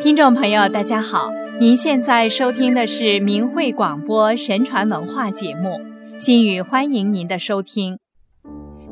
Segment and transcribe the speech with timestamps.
[0.00, 1.28] 听众朋友，大家好！
[1.58, 5.80] 您现在收听的是明慧广播神传文化节目，
[6.20, 7.98] 心语欢迎您的收听。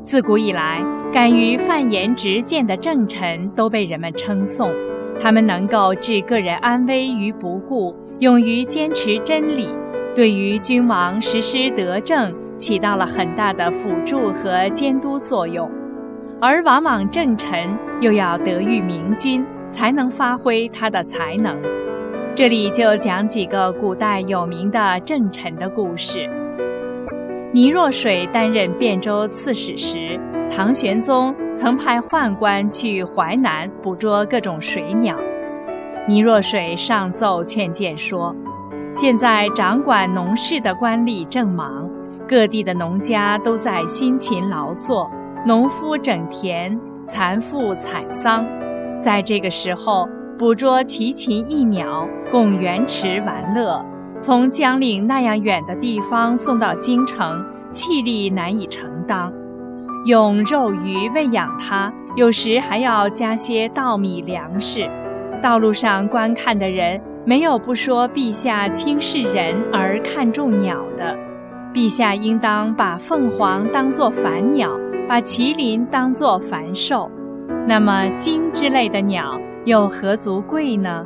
[0.01, 0.83] 自古以来，
[1.13, 4.69] 敢于犯言直谏的正臣都被人们称颂，
[5.21, 9.69] 他们能够置个人安危于不顾，勇于坚持真理，
[10.13, 15.71] 对于君王实施德政起到了很大的辅助和监督作用。
[16.41, 19.43] 而往往正臣又要德育明君。
[19.69, 21.57] 才能发挥他的才能。
[22.35, 26.29] 这里就讲几个古代有名的正臣的故事。
[27.51, 35.15] 倪若水担任汴州刺史时，唐玄宗曾派宦官去淮南捕捉各种水鸟。
[36.07, 38.35] 倪若水上奏劝谏说
[38.93, 41.89] ：“现在掌管农事的官吏正忙，
[42.27, 45.09] 各地的农家都在辛勤劳作，
[45.45, 48.45] 农夫整田，蚕妇采桑。”
[48.99, 53.83] 在这个时候，捕捉奇禽异鸟，供园池玩乐；
[54.19, 59.31] 从江陵那样远的地方送到京城，气力难以承当。
[60.05, 64.89] 用肉鱼喂养它，有时还要加些稻米粮食。
[65.41, 71.17] 道路上观看的人，没有不说陛下轻视人而看重鸟的。
[71.73, 74.71] 陛下应当把凤凰当作凡鸟，
[75.07, 77.11] 把麒麟当作凡兽。
[77.67, 81.05] 那么金之类的鸟又何足贵呢？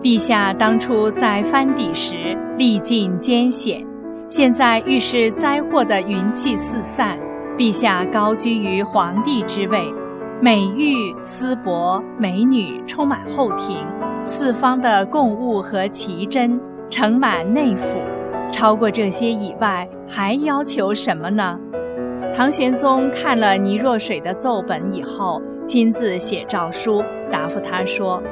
[0.00, 3.84] 陛下当初在藩邸时历尽艰险，
[4.28, 7.18] 现在遇事灾祸的云气四散，
[7.56, 9.92] 陛下高居于皇帝之位，
[10.40, 13.84] 美玉丝帛美女充满后庭，
[14.22, 17.98] 四方的贡物和奇珍盛满内府，
[18.52, 21.58] 超过这些以外，还要求什么呢？
[22.32, 25.42] 唐玄宗看了倪若水的奏本以后。
[25.68, 28.22] 亲自写诏书答复他说：“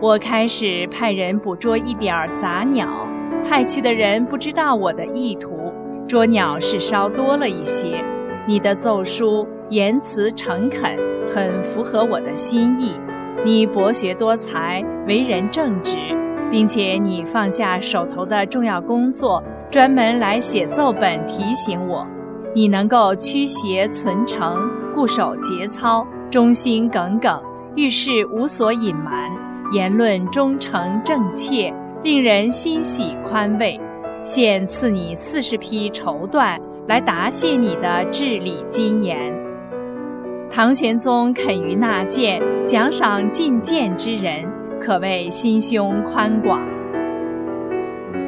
[0.00, 3.06] 我开始派人捕捉一点儿杂鸟，
[3.46, 5.70] 派去的人不知道我的意图，
[6.08, 8.02] 捉鸟是稍多了一些。
[8.46, 12.98] 你的奏书言辞诚恳，很符合我的心意。
[13.44, 15.98] 你博学多才，为人正直，
[16.50, 22.06] 并且你放下手头的重要工作，专门来写奏本提醒我。
[22.54, 24.56] 你能够驱邪存诚，
[24.94, 27.42] 固守节操。”忠心耿耿，
[27.74, 29.28] 遇事无所隐瞒，
[29.72, 31.74] 言论忠诚正切，
[32.04, 33.78] 令人欣喜宽慰。
[34.22, 39.18] 现赐你四十匹绸缎，来答谢你的至理金言。
[40.48, 44.44] 唐玄宗肯于纳谏，奖赏进谏之人，
[44.80, 46.60] 可谓心胸宽广。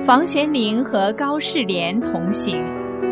[0.02, 2.60] 房玄龄和高士廉同行，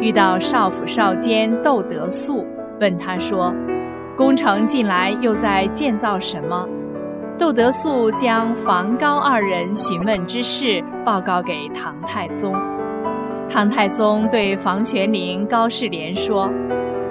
[0.01, 2.45] 遇到少府少监窦德素，
[2.81, 3.55] 问他说。
[4.17, 6.69] 工程近来又在建造什么？
[7.39, 12.55] 窦德素将房高二人询问之事报告给唐太宗。
[13.49, 16.51] 唐太宗对房玄龄、高士廉说：“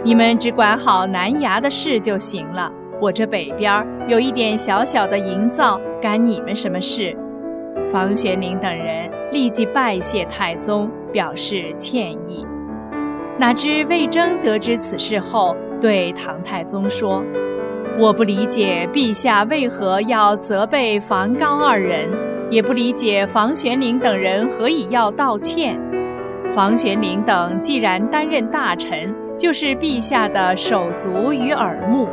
[0.05, 2.71] 你们只管好南衙的事就行了，
[3.01, 7.17] 我这北边有一点小小的营造，干你们什么事？”
[7.91, 12.45] 房玄龄等人立即拜谢太宗，表示歉意。
[13.37, 17.23] 哪知魏征得知此事后，对唐太宗说
[17.97, 22.09] ：“我不理解陛下为何要责备房高二人，
[22.49, 25.79] 也不理解房玄龄等人何以要道歉。
[26.51, 32.09] 房玄龄等既然担任大臣，就是陛下的手足与耳目，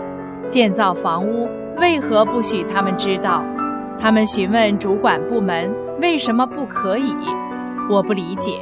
[0.49, 1.49] 建造房屋
[1.79, 3.43] 为何不许他们知道？
[3.99, 7.15] 他们询问主管部门，为什么不可以？
[7.91, 8.53] 我不理解。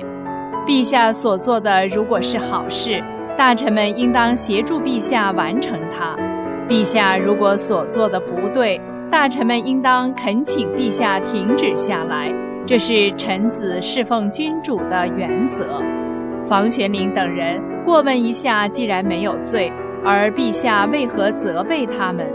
[0.66, 3.02] 陛下所做的如果是好事。”
[3.36, 6.16] 大臣们应当协助陛下完成它。
[6.68, 8.80] 陛下如果所做的不对，
[9.10, 12.32] 大臣们应当恳请陛下停止下来。
[12.66, 15.82] 这是臣子侍奉君主的原则。
[16.46, 19.70] 房玄龄等人过问一下，既然没有罪，
[20.04, 22.26] 而陛下为何责备他们？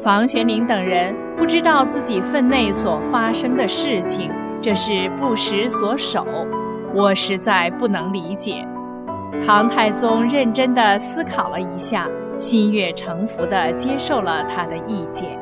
[0.00, 4.30] 房玄龄等人不知道自己分内所发生的事情，
[4.60, 6.24] 这是不识所守。
[6.94, 8.64] 我实在不能理解。
[9.42, 12.08] 唐太宗认真地思考了一下，
[12.38, 15.38] 心悦诚服地接受了他的意见。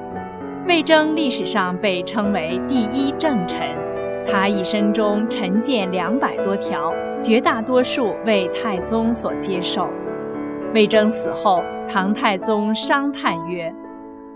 [0.67, 3.61] 魏征历史上被称为第一正臣，
[4.27, 9.89] 他一生中臣谏两百多条，绝大多数为太宗所接受。
[10.75, 13.73] 魏征死后，唐太宗伤叹曰：“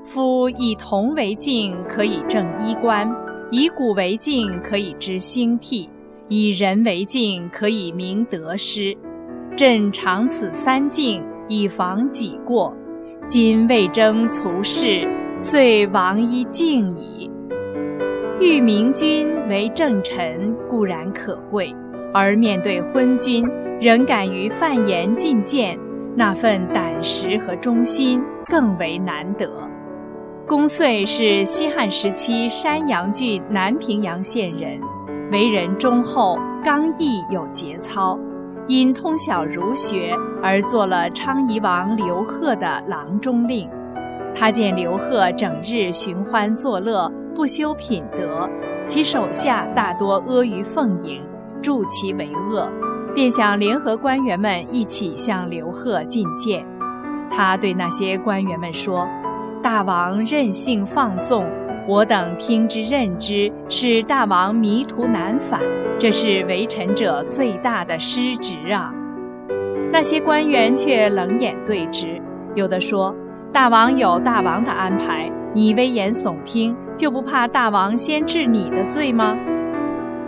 [0.04, 3.08] 夫以铜为镜，可以正衣冠；
[3.50, 5.88] 以古为镜，可以知兴替；
[6.28, 8.96] 以人为镜，可以明得失。”
[9.56, 12.76] 朕常此三敬，以防己过。
[13.26, 15.08] 今魏征卒世，
[15.38, 17.30] 遂亡一敬矣。
[18.38, 21.74] 欲明君为正臣固然可贵，
[22.12, 23.48] 而面对昏君，
[23.80, 25.78] 仍敢于犯言进谏，
[26.14, 29.50] 那份胆识和忠心更为难得。
[30.46, 34.78] 公遂是西汉时期山阳郡南平阳县人，
[35.32, 38.18] 为人忠厚、刚毅有节操。
[38.68, 43.68] 因通晓儒学而做了昌邑王刘贺的郎中令。
[44.34, 48.48] 他见刘贺整日寻欢作乐，不修品德，
[48.86, 51.22] 其手下大多阿谀奉迎，
[51.62, 52.70] 助其为恶，
[53.14, 56.64] 便想联合官员们一起向刘贺进谏。
[57.30, 59.08] 他对那些官员们说
[59.62, 61.48] ：“大王任性放纵。”
[61.88, 65.60] 我等听之任之，使大王迷途难返，
[65.98, 68.92] 这是为臣者最大的失职啊！
[69.92, 72.20] 那些官员却冷眼对之，
[72.56, 73.14] 有的说
[73.52, 79.36] ：“大王有大王的安排，你危言耸听，就不怕大王先治你的罪吗？”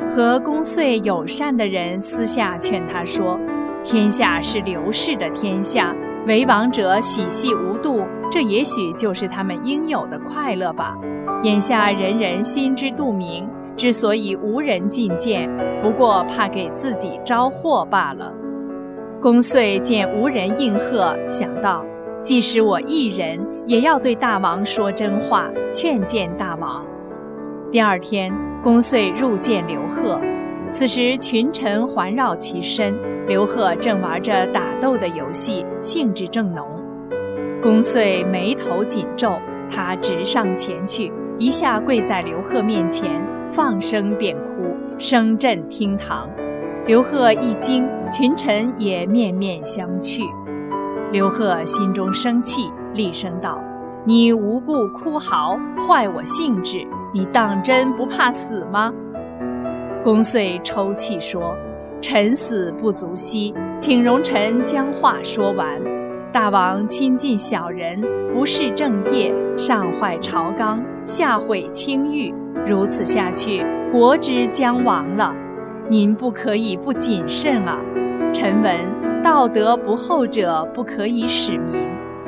[0.09, 3.37] 和公遂友善的人私下劝他说
[3.83, 5.93] ：“天下是刘氏的天下，
[6.25, 10.97] 为王者喜戏无度，这也许就是他们应有的快乐吧。”
[11.45, 15.49] 眼下人人心知肚明，之所以无人进谏，
[15.81, 18.33] 不过怕给自己招祸罢了。
[19.21, 21.85] 公遂见无人应和，想到，
[22.23, 26.85] 即使我一人，也要对大王说真话，劝谏大王。
[27.71, 30.21] 第二天，公遂入见刘贺，
[30.71, 32.93] 此时群臣环绕其身，
[33.29, 36.67] 刘贺正玩着打斗的游戏，兴致正浓。
[37.63, 39.39] 公遂眉头紧皱，
[39.71, 41.13] 他直上前去。
[41.39, 43.09] 一下跪在刘贺面前，
[43.49, 46.29] 放声便哭，声震厅堂。
[46.85, 50.23] 刘贺一惊，群臣也面面相觑。
[51.13, 52.63] 刘贺心中生气，
[52.93, 53.63] 厉声道
[54.05, 58.93] ：“你无故哭嚎，坏我兴致，你当真不怕死吗？”
[60.03, 61.55] 公遂抽泣说
[62.03, 65.81] ：“臣死不足惜，请容臣将话说完。”
[66.31, 67.99] 大王亲近小人，
[68.35, 72.35] 不事正业，上坏朝纲，下毁清誉，
[72.67, 75.35] 如此下去，国之将亡了。
[75.89, 77.79] 您不可以不谨慎啊！
[78.31, 78.77] 臣闻
[79.23, 81.83] 道德不厚者不可以使民，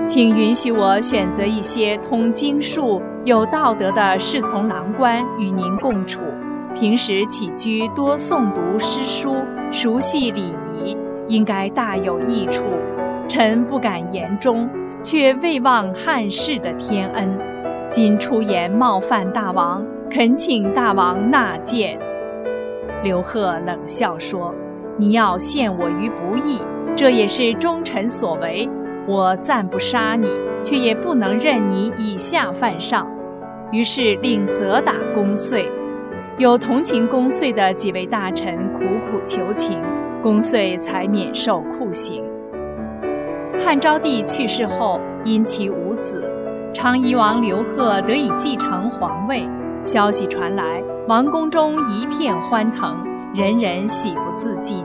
[0.07, 6.21] 请允许我选择一些通经术、有道德的侍从郎官与您共处，
[6.75, 9.37] 平时起居多诵读诗书，
[9.71, 10.97] 熟悉礼仪，
[11.29, 12.65] 应该大有益处。
[13.31, 14.69] 臣不敢言忠，
[15.05, 17.33] 却未忘汉室的天恩。
[17.89, 21.97] 今出言冒犯大王，恳请大王纳谏。
[23.05, 24.53] 刘贺冷笑说
[24.99, 26.61] ：“你要陷我于不义，
[26.97, 28.69] 这也是忠臣所为。
[29.07, 30.29] 我暂不杀你，
[30.61, 33.07] 却也不能任你以下犯上。”
[33.71, 35.71] 于是令责打公遂。
[36.37, 39.79] 有同情公遂的几位大臣苦苦求情，
[40.21, 42.25] 公遂才免受酷刑。
[43.65, 46.33] 汉昭帝去世后，因其无子，
[46.73, 49.47] 昌邑王刘贺得以继承皇位。
[49.85, 52.97] 消息传来，王宫中一片欢腾，
[53.35, 54.85] 人人喜不自禁。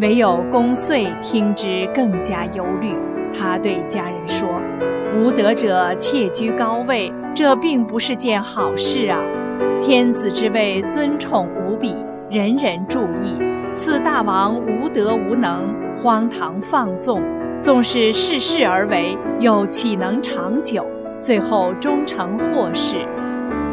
[0.00, 2.94] 唯有公遂听之更加忧虑。
[3.38, 4.48] 他对家人说
[5.14, 9.20] ：“无德者窃居高位，这并不是件好事啊！
[9.82, 11.94] 天子之位尊宠无比，
[12.30, 13.38] 人人注意。
[13.70, 15.62] 四大王无德无能，
[15.98, 17.20] 荒唐放纵。”
[17.60, 20.86] 纵是恃势而为，又岂能长久？
[21.18, 22.98] 最后终成祸事。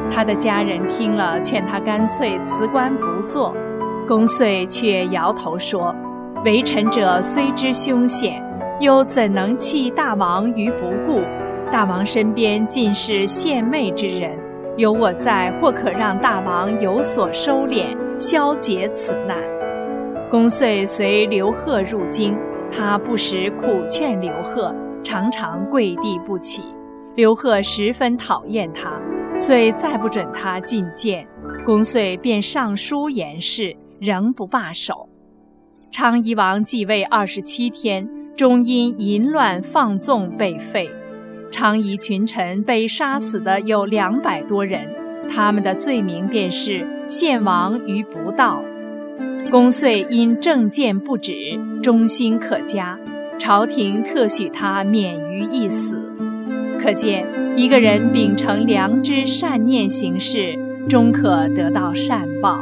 [0.09, 3.55] 他的家人听了，劝他干脆辞官不做。
[4.07, 5.95] 公遂却摇头说
[6.43, 8.43] ：“为臣者虽知凶险，
[8.79, 11.21] 又怎能弃大王于不顾？
[11.71, 14.31] 大王身边尽是献媚之人，
[14.77, 19.37] 有我在，或可让大王有所收敛，消解此难。”
[20.31, 22.35] 公遂随刘贺入京。
[22.77, 26.61] 他不时苦劝刘贺，常常跪地不起。
[27.15, 28.99] 刘贺十分讨厌他，
[29.33, 31.25] 遂再不准他觐见。
[31.65, 35.07] 公遂便上书言事，仍不罢手。
[35.89, 40.89] 昌邑王继位二十七天，终因淫乱放纵被废。
[41.49, 44.81] 昌邑群臣被杀死的有两百多人，
[45.33, 48.61] 他们的罪名便是献王于不道。
[49.49, 51.33] 公遂因政见不止，
[51.81, 52.99] 忠心可嘉，
[53.39, 56.13] 朝廷特许他免于一死。
[56.81, 57.25] 可见
[57.55, 60.57] 一个人秉承良知善念行事，
[60.89, 62.59] 终可得到善报。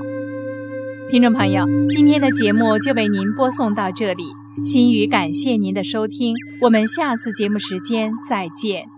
[1.09, 4.23] 听众朋友，今天的节目就为您播送到这里，
[4.63, 8.92] 心语感谢您的收听，我们下次节目时间再见。